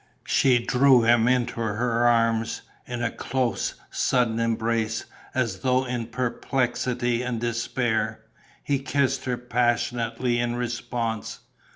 She 0.25 0.57
drew 0.57 1.03
him 1.03 1.27
into 1.27 1.59
her 1.59 2.07
arms, 2.07 2.63
in 2.87 3.03
a 3.03 3.11
close, 3.11 3.75
sudden 3.91 4.39
embrace, 4.39 5.05
as 5.35 5.59
though 5.59 5.85
in 5.85 6.07
perplexity 6.07 7.21
and 7.21 7.39
despair. 7.39 8.21
He 8.63 8.79
kissed 8.79 9.25
her 9.25 9.37
passionately 9.37 10.39
in 10.39 10.55
response. 10.55 11.41